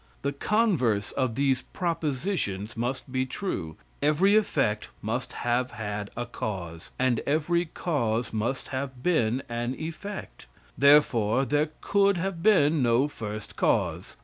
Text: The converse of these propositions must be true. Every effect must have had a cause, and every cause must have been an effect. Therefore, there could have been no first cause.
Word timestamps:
The 0.23 0.33
converse 0.33 1.11
of 1.11 1.35
these 1.35 1.61
propositions 1.73 2.75
must 2.75 3.11
be 3.11 3.27
true. 3.27 3.77
Every 4.01 4.35
effect 4.35 4.89
must 4.99 5.31
have 5.31 5.69
had 5.73 6.09
a 6.17 6.25
cause, 6.25 6.89
and 6.97 7.19
every 7.27 7.65
cause 7.65 8.33
must 8.33 8.69
have 8.69 9.03
been 9.03 9.43
an 9.47 9.75
effect. 9.75 10.47
Therefore, 10.75 11.45
there 11.45 11.69
could 11.81 12.17
have 12.17 12.41
been 12.41 12.81
no 12.81 13.07
first 13.07 13.55
cause. 13.55 14.17